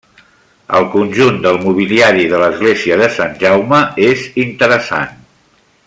[0.77, 5.15] El conjunt del mobiliari de l'església de Sant Jaume és interessant.